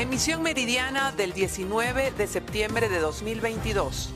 [0.00, 4.14] Emisión meridiana del 19 de septiembre de 2022.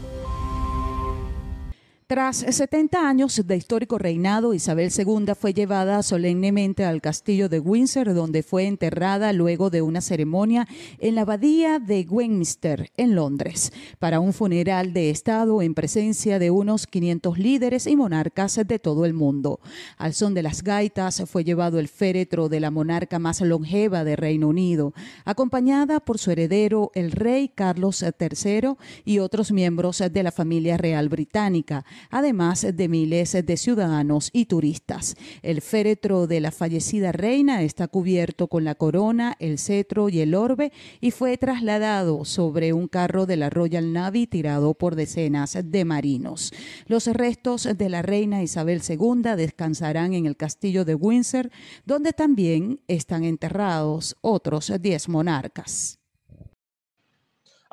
[2.14, 8.14] Tras 70 años de histórico reinado, Isabel II fue llevada solemnemente al castillo de Windsor,
[8.14, 10.68] donde fue enterrada luego de una ceremonia
[11.00, 16.52] en la abadía de Westminster, en Londres, para un funeral de Estado en presencia de
[16.52, 19.58] unos 500 líderes y monarcas de todo el mundo.
[19.98, 24.14] Al son de las gaitas fue llevado el féretro de la monarca más longeva de
[24.14, 24.94] Reino Unido,
[25.24, 31.08] acompañada por su heredero, el rey Carlos III, y otros miembros de la familia real
[31.08, 35.16] británica además de miles de ciudadanos y turistas.
[35.42, 40.34] El féretro de la fallecida reina está cubierto con la corona, el cetro y el
[40.34, 45.84] orbe y fue trasladado sobre un carro de la Royal Navy tirado por decenas de
[45.84, 46.52] marinos.
[46.86, 51.50] Los restos de la reina Isabel II descansarán en el castillo de Windsor,
[51.84, 56.03] donde también están enterrados otros 10 monarcas.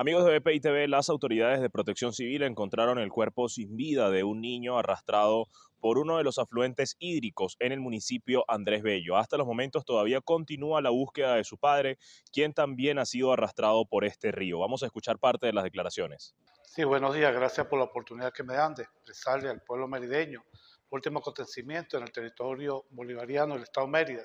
[0.01, 4.23] Amigos de BPI TV, las autoridades de protección civil encontraron el cuerpo sin vida de
[4.23, 5.47] un niño arrastrado
[5.79, 9.15] por uno de los afluentes hídricos en el municipio Andrés Bello.
[9.15, 11.99] Hasta los momentos todavía continúa la búsqueda de su padre,
[12.33, 14.57] quien también ha sido arrastrado por este río.
[14.57, 16.33] Vamos a escuchar parte de las declaraciones.
[16.63, 17.31] Sí, buenos días.
[17.31, 20.43] Gracias por la oportunidad que me dan de expresarle al pueblo merideño.
[20.89, 24.23] Último acontecimiento en el territorio bolivariano del estado Mérida.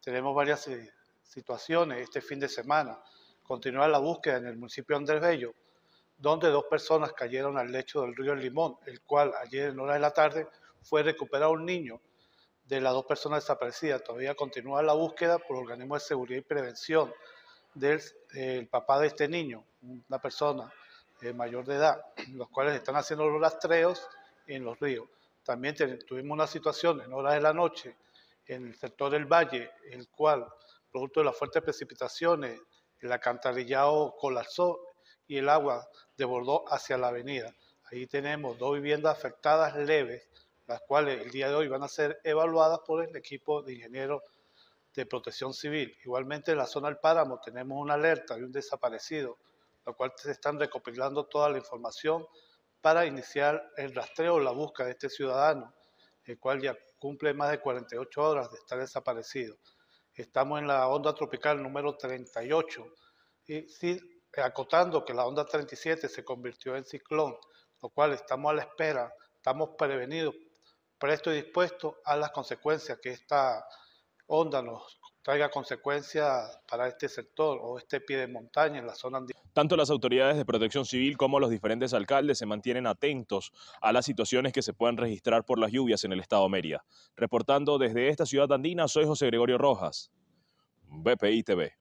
[0.00, 0.90] Tenemos varias eh,
[1.22, 2.98] situaciones este fin de semana
[3.48, 5.54] continuar la búsqueda en el municipio Andrés Bello,
[6.18, 10.00] donde dos personas cayeron al lecho del río Limón, el cual ayer en hora de
[10.00, 10.46] la tarde
[10.82, 11.98] fue recuperado un niño
[12.66, 14.04] de las dos personas desaparecidas.
[14.04, 17.10] Todavía continúa la búsqueda por organismos de seguridad y prevención
[17.72, 18.02] del
[18.70, 20.70] papá de este niño, una persona
[21.22, 22.04] eh, mayor de edad,
[22.34, 24.06] los cuales están haciendo los rastreos
[24.46, 25.08] en los ríos.
[25.42, 25.74] También
[26.06, 27.96] tuvimos una situación en horas de la noche
[28.46, 30.46] en el sector del valle, el cual,
[30.92, 32.60] producto de las fuertes precipitaciones
[33.00, 34.80] el alcantarillado colapsó
[35.26, 37.54] y el agua desbordó hacia la avenida.
[37.90, 40.28] Ahí tenemos dos viviendas afectadas leves,
[40.66, 44.22] las cuales el día de hoy van a ser evaluadas por el equipo de ingenieros
[44.94, 45.96] de protección civil.
[46.04, 49.38] Igualmente en la zona del páramo tenemos una alerta de un desaparecido,
[49.86, 52.26] lo cual se están recopilando toda la información
[52.80, 55.74] para iniciar el rastreo o la búsqueda de este ciudadano,
[56.24, 59.56] el cual ya cumple más de 48 horas de estar desaparecido.
[60.18, 62.84] Estamos en la onda tropical número 38
[63.46, 64.00] y sí,
[64.42, 67.36] acotando que la onda 37 se convirtió en ciclón,
[67.80, 70.34] lo cual estamos a la espera, estamos prevenidos,
[70.98, 73.64] prestos y dispuestos a las consecuencias que esta
[74.26, 74.97] onda nos
[75.28, 79.38] traiga consecuencias para este sector o este pie de montaña en la zona andina.
[79.52, 83.52] Tanto las autoridades de protección civil como los diferentes alcaldes se mantienen atentos
[83.82, 86.82] a las situaciones que se puedan registrar por las lluvias en el estado Mérida.
[87.14, 90.10] Reportando desde esta ciudad andina, soy José Gregorio Rojas,
[90.84, 91.77] BPI TV.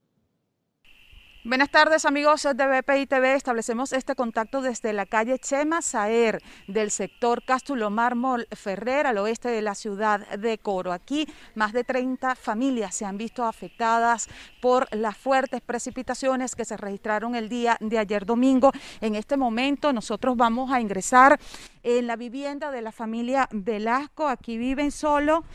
[1.48, 3.34] Buenas tardes amigos de BPI TV.
[3.34, 9.48] Establecemos este contacto desde la calle Chema Saer del sector Cástulo Mármol Ferrer al oeste
[9.48, 10.92] de la ciudad de Coro.
[10.92, 11.26] Aquí
[11.56, 14.28] más de 30 familias se han visto afectadas
[14.60, 18.74] por las fuertes precipitaciones que se registraron el día de ayer domingo.
[19.00, 21.40] En este momento nosotros vamos a ingresar
[21.82, 24.28] en la vivienda de la familia Velasco.
[24.28, 25.46] Aquí viven solo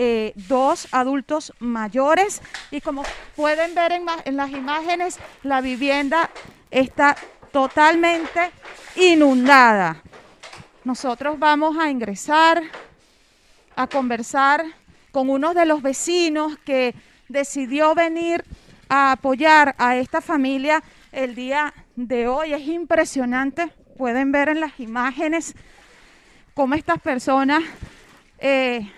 [0.00, 3.02] eh, dos adultos mayores y como
[3.34, 6.30] pueden ver en, las imágenes, la vivienda
[6.70, 7.16] está
[7.50, 8.52] totalmente
[8.94, 10.00] inundada.
[10.84, 12.62] Nosotros vamos a ingresar
[13.74, 14.64] a conversar
[15.10, 16.94] con uno de los vecinos que
[17.28, 18.44] decidió venir
[18.88, 20.80] a apoyar a esta familia
[21.10, 22.52] el día de hoy.
[22.52, 25.56] Es impresionante, pueden ver en las imágenes
[26.54, 27.64] cómo estas personas
[28.38, 28.92] eh,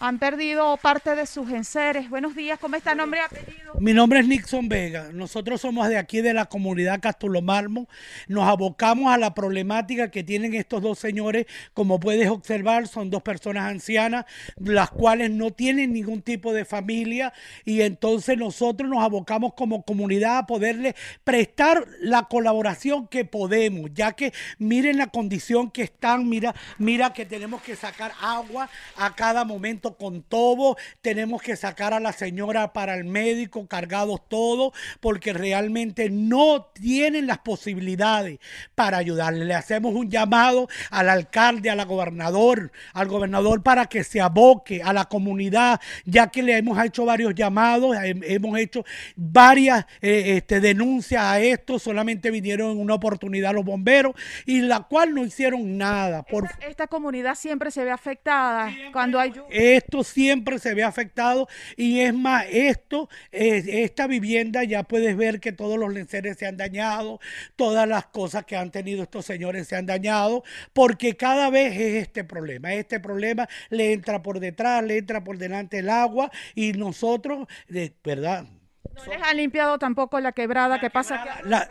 [0.00, 2.08] han perdido parte de sus enseres.
[2.08, 3.74] Buenos días, ¿cómo está nombre y apellido?
[3.80, 5.10] Mi nombre es Nixon Vega.
[5.12, 7.88] Nosotros somos de aquí de la comunidad Castulomarmo.
[8.28, 11.46] Nos abocamos a la problemática que tienen estos dos señores.
[11.74, 14.24] Como puedes observar, son dos personas ancianas,
[14.56, 17.32] las cuales no tienen ningún tipo de familia
[17.64, 20.94] y entonces nosotros nos abocamos como comunidad a poderles
[21.24, 27.26] prestar la colaboración que podemos, ya que miren la condición que están, mira, mira que
[27.26, 32.72] tenemos que sacar agua a cada momento con todo, tenemos que sacar a la señora
[32.72, 38.38] para el médico, cargados todos, porque realmente no tienen las posibilidades
[38.74, 39.44] para ayudarle.
[39.44, 44.92] Le hacemos un llamado al alcalde, al gobernador, al gobernador para que se aboque a
[44.92, 48.84] la comunidad, ya que le hemos hecho varios llamados, hemos hecho
[49.16, 54.14] varias eh, este, denuncias a esto, solamente vinieron en una oportunidad los bomberos
[54.46, 56.22] y la cual no hicieron nada.
[56.22, 56.48] Por...
[56.60, 59.32] Esta, comunidad siempre se ve afectada cuando hay
[59.78, 61.48] esto siempre se ve afectado.
[61.76, 66.56] Y es más, esto, esta vivienda ya puedes ver que todos los lenceres se han
[66.56, 67.20] dañado,
[67.56, 72.02] todas las cosas que han tenido estos señores se han dañado, porque cada vez es
[72.02, 76.72] este problema, este problema le entra por detrás, le entra por delante el agua y
[76.72, 78.46] nosotros, de verdad,
[78.94, 81.70] no les han limpiado tampoco la quebrada que pasa La,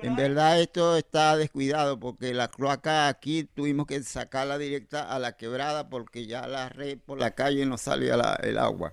[0.00, 5.36] En verdad esto está descuidado porque la cloaca aquí tuvimos que sacarla directa a la
[5.36, 8.92] quebrada porque ya la red por la calle no salía el agua.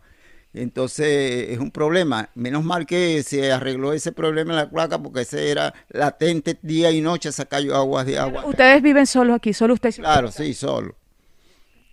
[0.53, 2.29] Entonces es un problema.
[2.35, 6.91] Menos mal que se arregló ese problema en la cloaca porque ese era latente día
[6.91, 8.45] y noche sacar aguas de agua.
[8.45, 9.97] Ustedes viven solo aquí, solo ustedes.
[9.97, 10.95] Claro, sí, solo.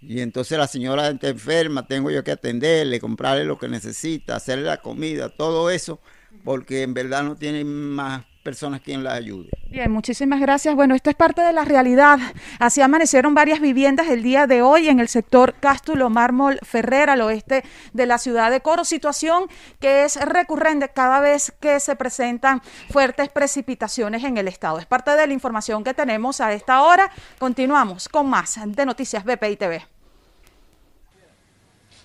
[0.01, 4.65] Y entonces la señora está enferma, tengo yo que atenderle, comprarle lo que necesita, hacerle
[4.65, 5.99] la comida, todo eso,
[6.45, 9.49] porque en verdad no tiene más personas quien la ayude.
[9.71, 10.75] Bien, muchísimas gracias.
[10.77, 12.19] Bueno, esto es parte de la realidad.
[12.61, 17.23] Así amanecieron varias viviendas el día de hoy en el sector Cástulo Mármol Ferrer, al
[17.23, 19.47] oeste de la ciudad de Coro, situación
[19.81, 24.79] que es recurrente cada vez que se presentan fuertes precipitaciones en el estado.
[24.79, 27.11] Es parte de la información que tenemos a esta hora.
[27.39, 29.94] Continuamos con más de Noticias BPI TV.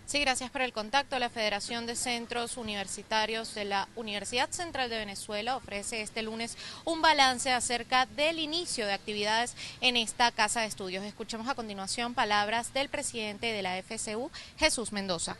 [0.09, 1.19] Sí, gracias por el contacto.
[1.19, 6.99] La Federación de Centros Universitarios de la Universidad Central de Venezuela ofrece este lunes un
[7.03, 11.03] balance acerca del inicio de actividades en esta casa de estudios.
[11.03, 15.37] Escuchemos a continuación palabras del presidente de la FCU, Jesús Mendoza.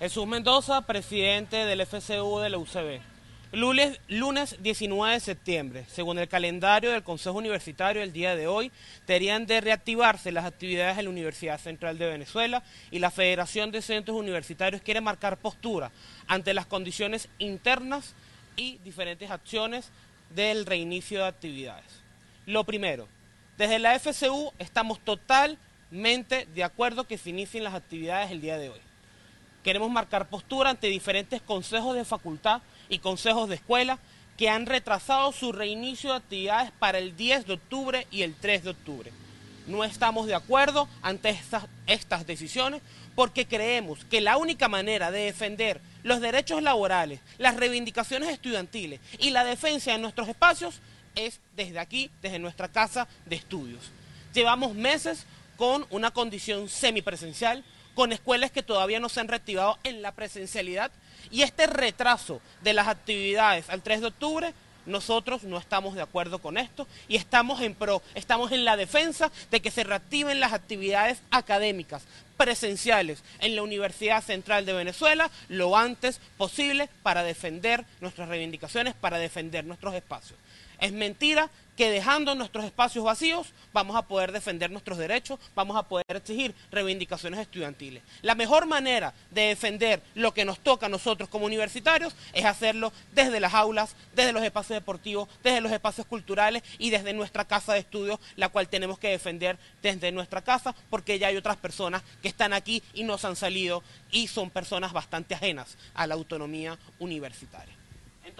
[0.00, 3.00] Jesús Mendoza, presidente del FCU de la UCB.
[3.52, 8.70] Lunes, lunes 19 de septiembre, según el calendario del Consejo Universitario, el día de hoy,
[9.06, 13.80] deberían de reactivarse las actividades en la Universidad Central de Venezuela y la Federación de
[13.80, 15.90] Centros Universitarios quiere marcar postura
[16.26, 18.14] ante las condiciones internas
[18.54, 19.92] y diferentes acciones
[20.34, 22.02] del reinicio de actividades.
[22.44, 23.08] Lo primero,
[23.56, 28.68] desde la FCU estamos totalmente de acuerdo que se inicien las actividades el día de
[28.68, 28.80] hoy.
[29.64, 33.98] Queremos marcar postura ante diferentes consejos de facultad y consejos de escuela
[34.36, 38.64] que han retrasado su reinicio de actividades para el 10 de octubre y el 3
[38.64, 39.12] de octubre.
[39.66, 42.80] No estamos de acuerdo ante estas, estas decisiones
[43.14, 49.30] porque creemos que la única manera de defender los derechos laborales, las reivindicaciones estudiantiles y
[49.30, 50.80] la defensa de nuestros espacios
[51.16, 53.90] es desde aquí, desde nuestra casa de estudios.
[54.32, 55.26] Llevamos meses
[55.56, 57.64] con una condición semipresencial,
[57.96, 60.92] con escuelas que todavía no se han reactivado en la presencialidad
[61.30, 64.54] y este retraso de las actividades al 3 de octubre
[64.88, 69.30] nosotros no estamos de acuerdo con esto y estamos en pro, estamos en la defensa
[69.50, 72.04] de que se reactiven las actividades académicas
[72.36, 79.18] presenciales en la Universidad Central de Venezuela lo antes posible para defender nuestras reivindicaciones, para
[79.18, 80.38] defender nuestros espacios.
[80.80, 85.84] Es mentira que dejando nuestros espacios vacíos vamos a poder defender nuestros derechos, vamos a
[85.84, 88.02] poder exigir reivindicaciones estudiantiles.
[88.22, 92.92] La mejor manera de defender lo que nos toca a nosotros como universitarios es hacerlo
[93.12, 97.74] desde las aulas, desde los espacios deportivos, desde los espacios culturales y desde nuestra casa
[97.74, 102.02] de estudios, la cual tenemos que defender desde nuestra casa porque ya hay otras personas
[102.22, 106.76] que están aquí y nos han salido y son personas bastante ajenas a la autonomía
[106.98, 107.77] universitaria.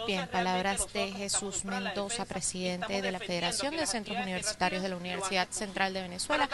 [0.07, 5.49] Bien, palabras de Jesús Mendoza, presidente de la Federación de Centros Universitarios de la Universidad
[5.51, 6.49] Central de Venezuela.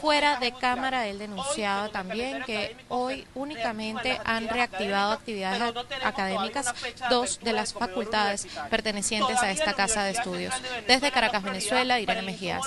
[0.00, 6.74] Fuera de cámara, él denunciaba también que hoy únicamente han reactivado actividades académicas
[7.10, 10.54] dos de las facultades pertenecientes a esta casa de estudios.
[10.86, 12.62] Desde Caracas, Venezuela, Irene Mejías.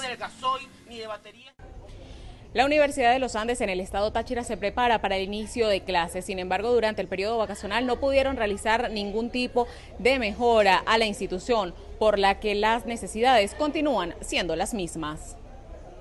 [2.52, 5.82] La Universidad de los Andes en el estado Táchira se prepara para el inicio de
[5.82, 6.26] clases.
[6.26, 9.68] Sin embargo, durante el periodo vacacional no pudieron realizar ningún tipo
[10.00, 15.38] de mejora a la institución, por la que las necesidades continúan siendo las mismas.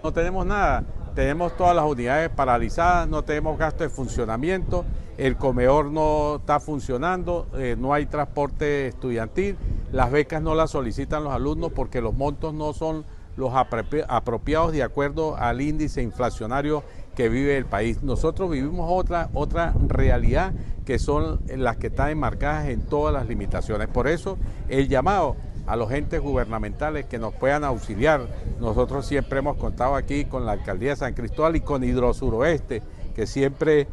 [0.03, 4.87] No tenemos nada, tenemos todas las unidades paralizadas, no tenemos gasto de funcionamiento,
[5.19, 9.59] el comedor no está funcionando, eh, no hay transporte estudiantil,
[9.93, 13.05] las becas no las solicitan los alumnos porque los montos no son
[13.39, 16.83] los apropiados de acuerdo al índice inflacionario
[17.15, 18.03] que vive el país.
[18.03, 20.53] Nosotros vivimos otra, otra realidad
[20.85, 23.87] que son las que están enmarcadas en todas las limitaciones.
[23.89, 25.37] Por eso el llamado
[25.69, 28.27] a los entes gubernamentales que nos puedan auxiliar.
[28.59, 32.83] Nosotros siempre hemos contado aquí con la alcaldía de San Cristóbal y con Hidrosuroeste,
[33.15, 33.87] que siempre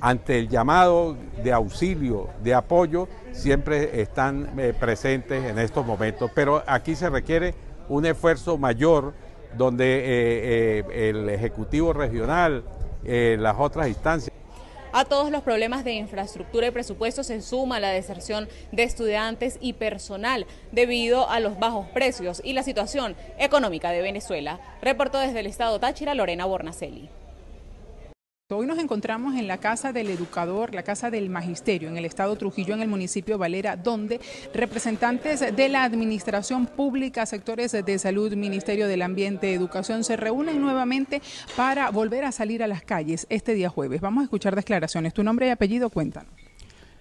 [0.00, 6.30] ante el llamado de auxilio, de apoyo, siempre están eh, presentes en estos momentos.
[6.34, 7.54] Pero aquí se requiere
[7.92, 9.12] un esfuerzo mayor
[9.56, 12.64] donde eh, eh, el Ejecutivo Regional,
[13.04, 14.32] eh, las otras instancias.
[14.94, 19.74] A todos los problemas de infraestructura y presupuesto se suma la deserción de estudiantes y
[19.74, 24.60] personal debido a los bajos precios y la situación económica de Venezuela.
[24.82, 27.08] Reportó desde el estado Táchira Lorena Bornacelli.
[28.54, 32.36] Hoy nos encontramos en la Casa del Educador, la Casa del Magisterio, en el Estado
[32.36, 34.20] Trujillo, en el municipio Valera, donde
[34.52, 41.22] representantes de la Administración Pública, sectores de salud, Ministerio del Ambiente, Educación, se reúnen nuevamente
[41.56, 44.02] para volver a salir a las calles este día jueves.
[44.02, 45.14] Vamos a escuchar declaraciones.
[45.14, 46.32] Tu nombre y apellido, cuéntanos.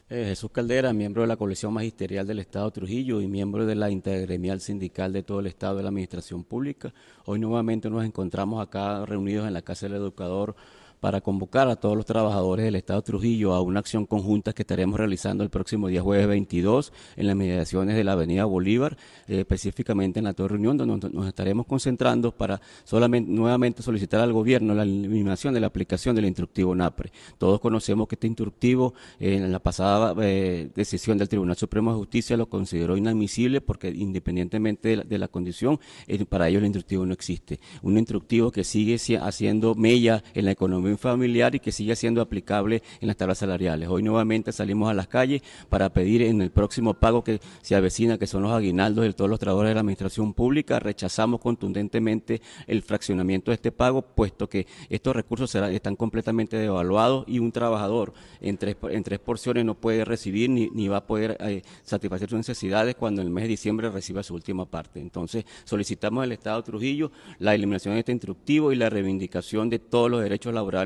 [0.10, 3.90] Eh, Jesús Caldera, miembro de la colección magisterial del Estado Trujillo y miembro de la
[3.90, 6.94] intergremial sindical de todo el Estado de la Administración Pública.
[7.26, 10.56] Hoy nuevamente nos encontramos acá reunidos en la Casa del Educador
[11.02, 15.00] para convocar a todos los trabajadores del Estado Trujillo a una acción conjunta que estaremos
[15.00, 20.20] realizando el próximo día jueves 22 en las mediaciones de la Avenida Bolívar, eh, específicamente
[20.20, 24.84] en la Torre Reunión, donde nos estaremos concentrando para solamente nuevamente solicitar al gobierno la
[24.84, 27.12] eliminación de la aplicación del instructivo NAPRE.
[27.40, 32.38] Todos conocemos que este instructivo en la pasada eh, decisión del Tribunal Supremo de Justicia
[32.38, 37.60] lo consideró inadmisible porque independientemente de la, condición, eh, para ellos el instructivo no existe.
[37.82, 42.82] Un instructivo que sigue haciendo mella en la economía familiar y que sigue siendo aplicable
[43.00, 43.90] en las tablas salariales.
[43.90, 48.18] Hoy nuevamente salimos a las calles para pedir en el próximo pago que se avecina,
[48.18, 52.82] que son los aguinaldos de todos los trabajadores de la administración pública, rechazamos contundentemente el
[52.82, 58.58] fraccionamiento de este pago, puesto que estos recursos están completamente devaluados y un trabajador en
[58.58, 62.38] tres, en tres porciones no puede recibir ni, ni va a poder eh, satisfacer sus
[62.38, 65.00] necesidades cuando en el mes de diciembre reciba su última parte.
[65.00, 70.10] Entonces, solicitamos al Estado Trujillo la eliminación de este instructivo y la reivindicación de todos
[70.10, 70.81] los derechos laborales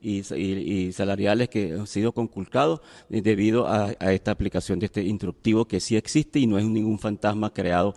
[0.00, 5.96] y, salariales que han sido conculcados debido a, esta aplicación de este instructivo que sí
[5.96, 7.94] existe y no es ningún fantasma creado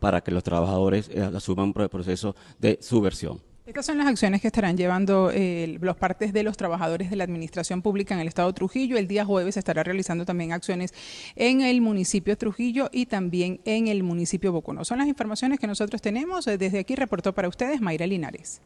[0.00, 3.40] para que los trabajadores eh, asuman un proceso de subversión.
[3.66, 7.24] Estas son las acciones que estarán llevando eh, los partes de los trabajadores de la
[7.24, 8.96] Administración Pública en el Estado Trujillo.
[8.96, 10.94] El día jueves se estará realizando también acciones
[11.34, 14.84] en el municipio Trujillo y también en el municipio Bocono.
[14.84, 16.44] Son las informaciones que nosotros tenemos.
[16.44, 18.60] Desde aquí reportó para ustedes Mayra Linares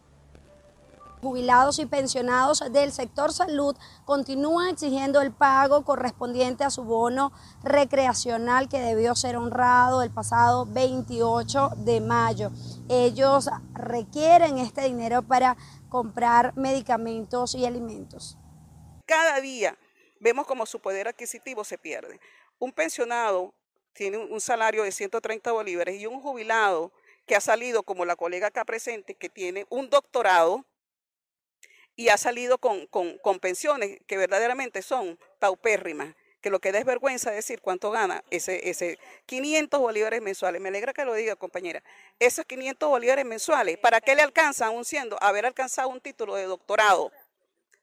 [1.20, 8.68] jubilados y pensionados del sector salud continúan exigiendo el pago correspondiente a su bono recreacional
[8.68, 12.50] que debió ser honrado el pasado 28 de mayo.
[12.88, 15.56] Ellos requieren este dinero para
[15.88, 18.36] comprar medicamentos y alimentos.
[19.06, 19.76] Cada día
[20.20, 22.20] vemos como su poder adquisitivo se pierde.
[22.58, 23.54] Un pensionado
[23.92, 26.92] tiene un salario de 130 bolívares y un jubilado
[27.26, 30.64] que ha salido como la colega acá presente, que tiene un doctorado,
[32.00, 32.88] y ha salido con,
[33.40, 38.71] pensiones que verdaderamente son paupérrimas, que lo que da es vergüenza decir cuánto gana ese,
[38.71, 40.62] ese 500 bolívares mensuales.
[40.62, 41.83] Me alegra que lo diga, compañera.
[42.19, 46.45] Esos 500 bolívares mensuales, ¿para qué le alcanza aún siendo haber alcanzado un título de
[46.45, 47.12] doctorado?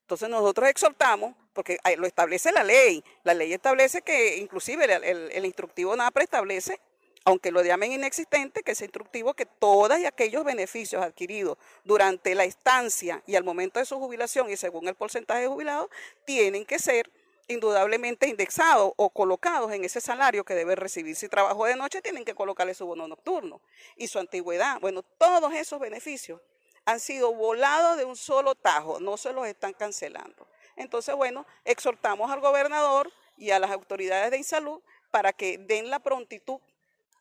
[0.02, 5.46] Entonces nosotros exhortamos, porque lo establece la ley, la ley establece que inclusive el, el
[5.46, 6.80] instructivo NAPRE establece
[7.28, 12.46] aunque lo llamen inexistente, que es instructivo que todos y aquellos beneficios adquiridos durante la
[12.46, 15.90] estancia y al momento de su jubilación y según el porcentaje de jubilados,
[16.24, 17.12] tienen que ser
[17.50, 21.18] indudablemente indexados o colocados en ese salario que debe recibir.
[21.18, 23.60] Si trabajó de noche, tienen que colocarle su bono nocturno
[23.98, 24.80] y su antigüedad.
[24.80, 26.40] Bueno, todos esos beneficios
[26.86, 30.48] han sido volados de un solo tajo, no se los están cancelando.
[30.78, 34.82] Entonces, bueno, exhortamos al gobernador y a las autoridades de salud
[35.12, 36.62] para que den la prontitud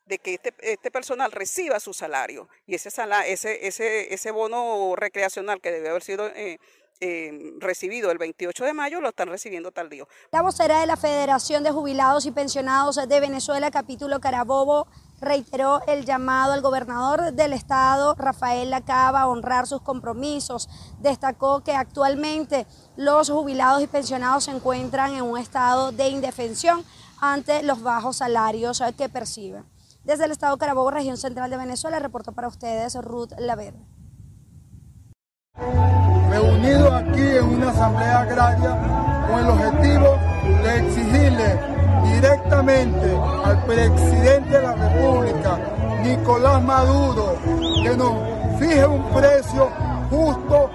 [0.07, 2.89] de que este, este, personal reciba su salario y ese,
[3.27, 6.59] ese, ese, ese bono recreacional que debe haber sido eh,
[6.99, 10.05] eh, recibido el 28 de mayo lo están recibiendo tal día.
[10.31, 14.87] La vocera de la Federación de Jubilados y Pensionados de Venezuela, capítulo Carabobo,
[15.21, 20.69] reiteró el llamado al gobernador del estado, Rafael Lacaba, a honrar sus compromisos.
[20.99, 26.83] Destacó que actualmente los jubilados y pensionados se encuentran en un estado de indefensión
[27.19, 29.76] ante los bajos salarios que perciben.
[30.07, 33.85] Desde el estado Carabobo, región central de Venezuela, reportó para ustedes Ruth Laverde.
[36.29, 40.17] Reunido aquí en una asamblea agraria con el objetivo
[40.63, 41.59] de exigirle
[42.05, 45.59] directamente al presidente de la República,
[46.01, 47.35] Nicolás Maduro,
[47.83, 49.69] que nos fije un precio
[50.09, 50.69] justo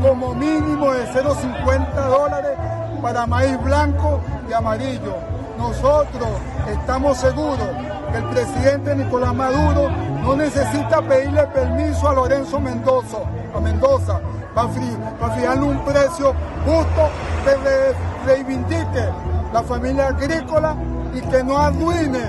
[0.00, 2.56] como mínimo de 0,50 dólares
[3.02, 5.16] para maíz blanco y amarillo.
[5.58, 6.28] Nosotros
[6.68, 9.90] estamos seguros el presidente Nicolás Maduro
[10.22, 13.18] no necesita pedirle permiso a Lorenzo Mendoza,
[13.54, 14.20] a Mendoza
[14.54, 17.10] para, fijarle un precio justo
[17.44, 19.08] que reivindique
[19.52, 20.74] la familia agrícola
[21.14, 22.22] y que no arruine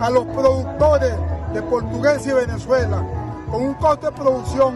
[0.00, 1.14] a los productores
[1.54, 3.02] de Portugués y Venezuela,
[3.50, 4.74] con un coste de producción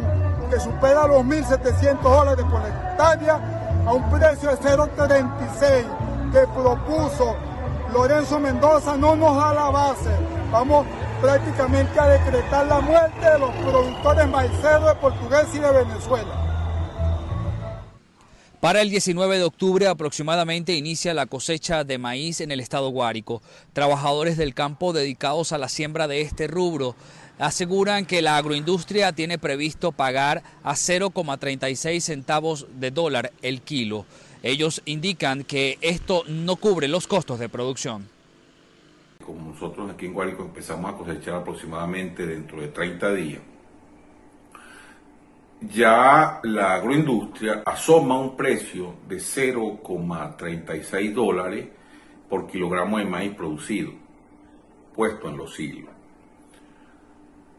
[0.51, 3.39] que supera los 1.700 dólares por hectárea
[3.87, 7.37] a un precio de 0,36 que propuso
[7.93, 10.11] Lorenzo Mendoza no nos da la base.
[10.55, 10.87] Vamos
[11.21, 17.01] prácticamente a decretar la muerte de los productores maiceros de Portugués y de Venezuela.
[18.61, 23.43] Para el 19 de octubre aproximadamente inicia la cosecha de maíz en el estado Guárico.
[23.73, 26.95] Trabajadores del campo dedicados a la siembra de este rubro
[27.41, 34.07] aseguran que la agroindustria tiene previsto pagar a 0,36 centavos de dólar el kilo.
[34.45, 38.14] Ellos indican que esto no cubre los costos de producción.
[39.55, 43.41] Nosotros aquí en Guárico empezamos a cosechar aproximadamente dentro de 30 días,
[45.61, 51.69] ya la agroindustria asoma un precio de 0,36 dólares
[52.29, 53.93] por kilogramo de maíz producido,
[54.93, 55.95] puesto en los siglos.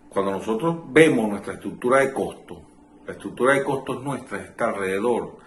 [0.09, 2.57] Cuando nosotros vemos nuestra estructura de costos,
[3.07, 5.37] la estructura de costos nuestra está alrededor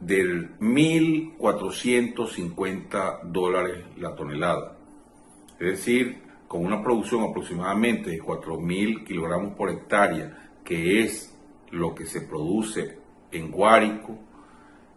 [0.00, 4.73] del 1.450 dólares la tonelada.
[5.58, 11.36] Es decir, con una producción aproximadamente de 4.000 kilogramos por hectárea, que es
[11.70, 12.98] lo que se produce
[13.30, 14.18] en Guárico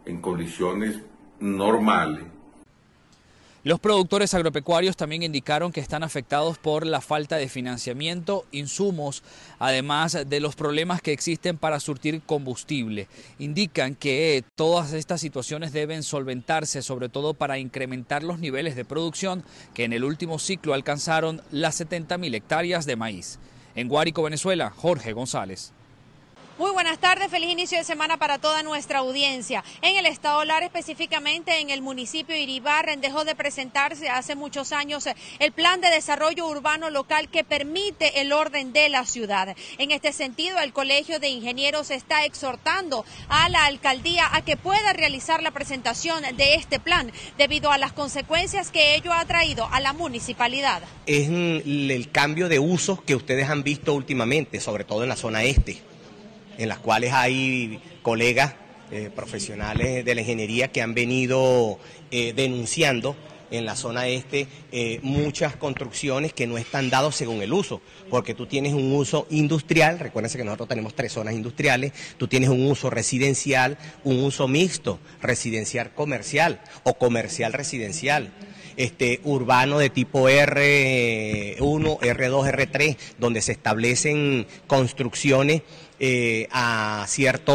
[0.04, 1.02] en condiciones
[1.40, 2.24] normales.
[3.68, 9.22] Los productores agropecuarios también indicaron que están afectados por la falta de financiamiento, insumos,
[9.58, 13.08] además de los problemas que existen para surtir combustible.
[13.38, 19.44] Indican que todas estas situaciones deben solventarse, sobre todo para incrementar los niveles de producción
[19.74, 23.38] que en el último ciclo alcanzaron las 70.000 hectáreas de maíz.
[23.74, 25.74] En Guárico, Venezuela, Jorge González.
[26.58, 29.62] Muy buenas tardes, feliz inicio de semana para toda nuestra audiencia.
[29.80, 34.72] En el estado Lara, específicamente en el municipio de Iribarren, dejó de presentarse hace muchos
[34.72, 35.04] años
[35.38, 39.54] el plan de desarrollo urbano local que permite el orden de la ciudad.
[39.78, 44.92] En este sentido, el Colegio de Ingenieros está exhortando a la alcaldía a que pueda
[44.92, 49.78] realizar la presentación de este plan debido a las consecuencias que ello ha traído a
[49.78, 50.82] la municipalidad.
[51.06, 55.44] Es el cambio de usos que ustedes han visto últimamente, sobre todo en la zona
[55.44, 55.80] este
[56.58, 58.54] en las cuales hay colegas
[58.90, 61.78] eh, profesionales de la ingeniería que han venido
[62.10, 63.16] eh, denunciando
[63.50, 68.34] en la zona este eh, muchas construcciones que no están dados según el uso, porque
[68.34, 72.66] tú tienes un uso industrial, recuérdense que nosotros tenemos tres zonas industriales, tú tienes un
[72.66, 78.32] uso residencial, un uso mixto, residencial comercial o comercial residencial.
[78.76, 85.62] Este, urbano de tipo R1, R2, R3, donde se establecen construcciones
[86.00, 87.52] eh, a cierta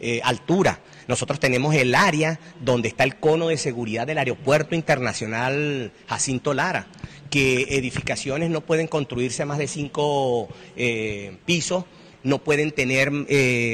[0.00, 0.78] eh, altura.
[1.08, 6.86] Nosotros tenemos el área donde está el cono de seguridad del Aeropuerto Internacional Jacinto Lara,
[7.30, 11.84] que edificaciones no pueden construirse a más de cinco eh, pisos
[12.24, 13.12] no pueden tener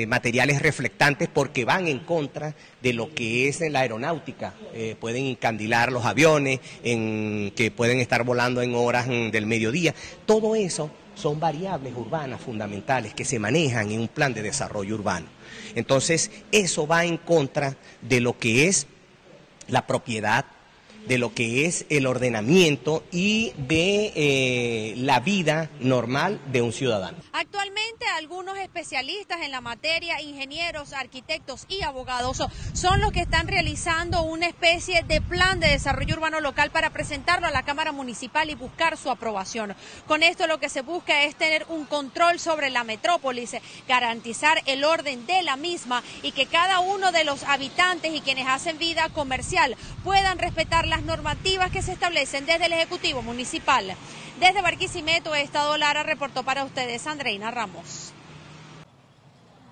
[0.07, 4.55] materiales reflectantes porque van en contra de lo que es la aeronáutica.
[5.01, 9.95] pueden encandilar los aviones, en, que pueden estar volando en horas mm, del mediodía.
[10.27, 15.27] Todo eso son variables urbanas fundamentales que se manejan en un plan de desarrollo urbano.
[15.75, 18.87] Entonces, eso va en contra de lo que es
[19.69, 20.45] la propiedad
[21.07, 27.19] de lo que es el ordenamiento y de eh, la vida normal de un ciudadano.
[27.33, 34.23] Actualmente algunos especialistas en la materia, ingenieros, arquitectos y abogados, son los que están realizando
[34.23, 38.55] una especie de plan de desarrollo urbano local para presentarlo a la Cámara Municipal y
[38.55, 39.75] buscar su aprobación.
[40.07, 43.57] Con esto lo que se busca es tener un control sobre la metrópolis,
[43.89, 48.47] garantizar el orden de la misma y que cada uno de los habitantes y quienes
[48.49, 53.97] hacen vida comercial puedan respetar las normativas que se establecen desde el Ejecutivo Municipal.
[54.39, 58.13] Desde Barquisimeto, Estado Lara, reportó para ustedes Andreina Ramos.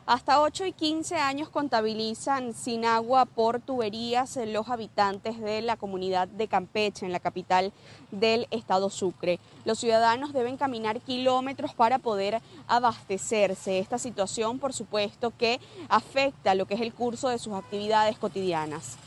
[0.05, 6.27] Hasta 8 y 15 años contabilizan sin agua por tuberías los habitantes de la comunidad
[6.27, 7.73] de Campeche, en la capital
[8.11, 9.39] del estado Sucre.
[9.65, 13.79] Los ciudadanos deben caminar kilómetros para poder abastecerse.
[13.79, 18.99] Esta situación, por supuesto, que afecta lo que es el curso de sus actividades cotidianas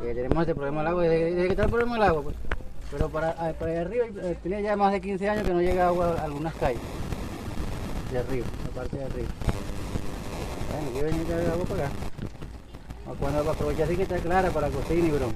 [0.00, 2.36] tenemos este problema del agua, desde, que está el problema del agua, pues.
[2.90, 5.86] Pero para, ah, para arriba eh, tiene ya más de 15 años que no llega
[5.86, 6.80] agua a algunas calles.
[8.10, 9.28] De arriba, la parte de arriba.
[10.70, 11.94] Bueno, aquí venir a traer agua para acá.
[13.18, 15.32] Cuando aprovechar así que está clara para cocina y broma.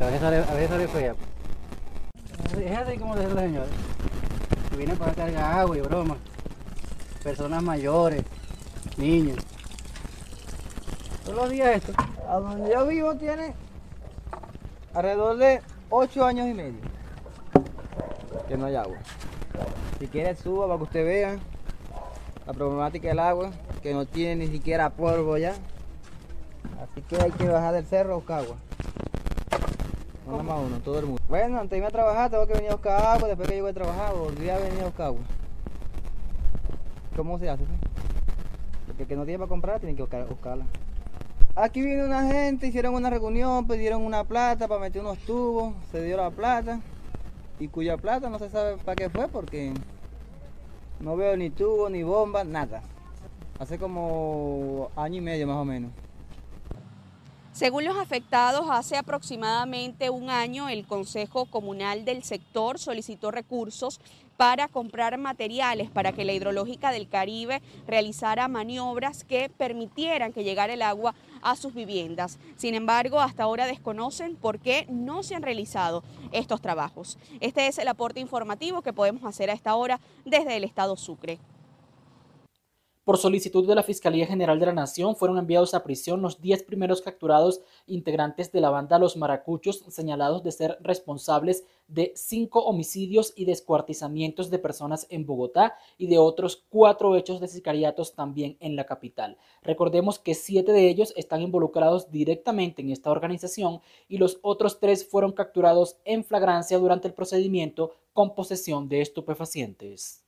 [0.00, 1.14] A veces sale, a veces sale fea.
[2.60, 3.66] Es así como dice la señora.
[4.70, 6.16] Que viene para cargar agua y broma.
[7.22, 8.22] Personas mayores,
[8.96, 9.38] niños.
[11.24, 11.92] Todos los días esto.
[12.28, 13.54] A donde yo vivo tiene
[14.94, 16.80] alrededor de 8 años y medio
[18.48, 18.96] que no hay agua.
[19.98, 21.38] Si quiere suba para que usted vea
[22.46, 23.50] la problemática del agua,
[23.82, 25.54] que no tiene ni siquiera polvo ya.
[26.82, 28.56] Así que hay que bajar del cerro a buscar agua.
[30.26, 31.22] Más uno, todo el mundo.
[31.28, 33.68] Bueno, antes de irme a trabajar tengo que venir a buscar agua, después que llego
[33.68, 35.20] a trabajar volví a venir a buscar agua.
[37.16, 37.64] ¿Cómo se hace?
[38.86, 40.66] Porque el que no tiene para comprar tiene que buscarla.
[41.58, 46.04] Aquí vino una gente, hicieron una reunión, pidieron una plata para meter unos tubos, se
[46.04, 46.82] dio la plata
[47.58, 49.72] y cuya plata no se sabe para qué fue porque
[51.00, 52.82] no veo ni tubo, ni bomba, nada.
[53.58, 55.92] Hace como año y medio más o menos.
[57.52, 63.98] Según los afectados, hace aproximadamente un año el Consejo Comunal del sector solicitó recursos
[64.36, 70.74] para comprar materiales para que la hidrológica del Caribe realizara maniobras que permitieran que llegara
[70.74, 72.38] el agua a sus viviendas.
[72.56, 77.18] Sin embargo, hasta ahora desconocen por qué no se han realizado estos trabajos.
[77.40, 81.38] Este es el aporte informativo que podemos hacer a esta hora desde el Estado Sucre.
[83.06, 86.64] Por solicitud de la Fiscalía General de la Nación fueron enviados a prisión los 10
[86.64, 93.32] primeros capturados integrantes de la banda Los Maracuchos señalados de ser responsables de cinco homicidios
[93.36, 98.74] y descuartizamientos de personas en Bogotá y de otros cuatro hechos de sicariatos también en
[98.74, 99.38] la capital.
[99.62, 105.08] Recordemos que siete de ellos están involucrados directamente en esta organización y los otros tres
[105.08, 110.25] fueron capturados en flagrancia durante el procedimiento con posesión de estupefacientes.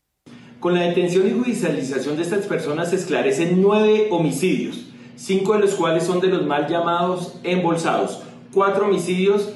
[0.61, 5.75] Con la detención y judicialización de estas personas se esclarecen nueve homicidios, cinco de los
[5.75, 9.51] cuales son de los mal llamados embolsados, cuatro homicidios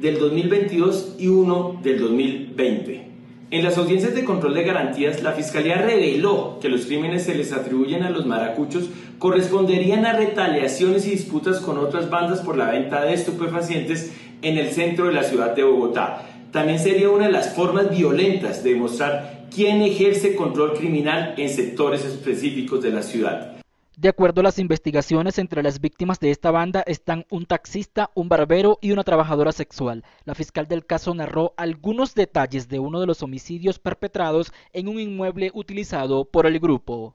[0.00, 3.10] del 2022 y uno del 2020.
[3.52, 7.52] En las audiencias de control de garantías, la Fiscalía reveló que los crímenes se les
[7.52, 13.02] atribuyen a los maracuchos corresponderían a retaliaciones y disputas con otras bandas por la venta
[13.02, 16.22] de estupefacientes en el centro de la ciudad de Bogotá.
[16.50, 22.04] También sería una de las formas violentas de demostrar quién ejerce control criminal en sectores
[22.04, 23.56] específicos de la ciudad.
[23.96, 28.30] De acuerdo a las investigaciones, entre las víctimas de esta banda están un taxista, un
[28.30, 30.04] barbero y una trabajadora sexual.
[30.24, 34.98] La fiscal del caso narró algunos detalles de uno de los homicidios perpetrados en un
[34.98, 37.14] inmueble utilizado por el grupo.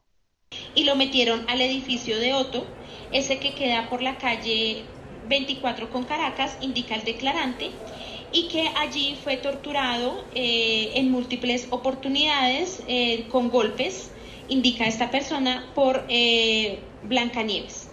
[0.76, 2.66] Y lo metieron al edificio de Otto,
[3.12, 4.84] ese que queda por la calle
[5.28, 7.72] 24 con Caracas, indica el declarante,
[8.36, 14.12] y que allí fue torturado eh, en múltiples oportunidades eh, con golpes,
[14.50, 17.88] indica esta persona, por eh, Blancanieves.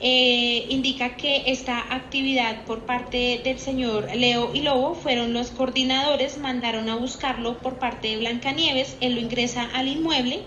[0.00, 6.88] indica que esta actividad por parte del señor Leo y Lobo fueron los coordinadores, mandaron
[6.88, 10.42] a buscarlo por parte de Blancanieves, él lo ingresa al inmueble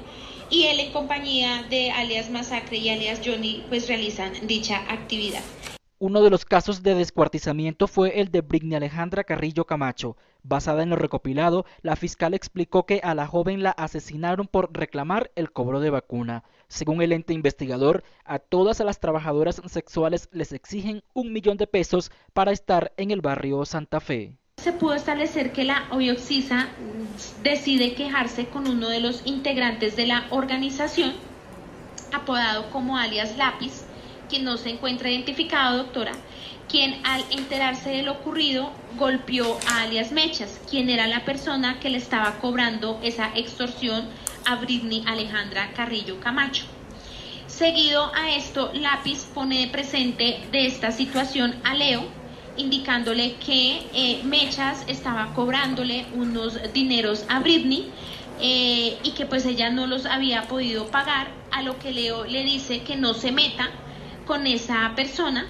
[0.49, 5.43] y él en compañía de alias Masacre y alias Johnny pues realizan dicha actividad.
[5.99, 10.15] Uno de los casos de descuartizamiento fue el de Britney Alejandra Carrillo Camacho.
[10.43, 15.31] Basada en lo recopilado, la fiscal explicó que a la joven la asesinaron por reclamar
[15.35, 16.43] el cobro de vacuna.
[16.67, 22.11] Según el ente investigador, a todas las trabajadoras sexuales les exigen un millón de pesos
[22.31, 24.33] para estar en el barrio Santa Fe.
[24.57, 26.67] Se pudo establecer que la Obioxisa
[27.41, 31.13] decide quejarse con uno de los integrantes de la organización,
[32.13, 33.86] apodado como alias Lápiz,
[34.29, 36.11] quien no se encuentra identificado, doctora,
[36.69, 41.89] quien al enterarse de lo ocurrido golpeó a alias Mechas, quien era la persona que
[41.89, 44.07] le estaba cobrando esa extorsión
[44.45, 46.65] a Britney Alejandra Carrillo Camacho.
[47.47, 52.03] Seguido a esto, Lápiz pone de presente de esta situación a Leo,
[52.57, 57.89] indicándole que eh, Mechas estaba cobrándole unos dineros a Britney
[58.41, 62.43] eh, y que pues ella no los había podido pagar, a lo que Leo le
[62.43, 63.69] dice que no se meta,
[64.27, 65.47] con esa persona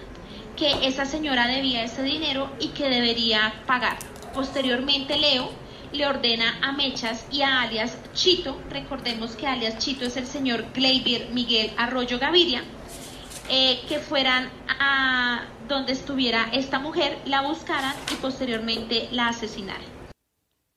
[0.56, 3.98] que esa señora debía ese dinero y que debería pagar.
[4.34, 5.52] Posteriormente Leo
[5.92, 10.66] le ordena a Mechas y a alias Chito, recordemos que alias Chito es el señor
[10.74, 12.63] Gleyber Miguel Arroyo Gaviria,
[13.50, 19.97] eh, que fueran a donde estuviera esta mujer, la buscaran y posteriormente la asesinaran.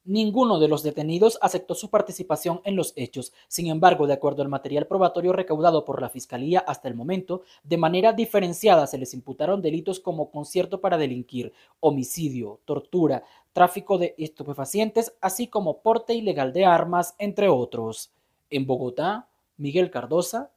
[0.04, 3.34] Ninguno de los detenidos aceptó su participación en los hechos.
[3.48, 7.76] Sin embargo, de acuerdo al material probatorio recaudado por la Fiscalía hasta el momento, de
[7.76, 15.14] manera diferenciada se les imputaron delitos como concierto para delinquir, homicidio, tortura, tráfico de estupefacientes,
[15.20, 18.10] así como porte ilegal de armas, entre otros.
[18.48, 20.50] En Bogotá, Miguel Cardosa,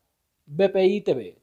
[0.46, 1.43] BPI TV.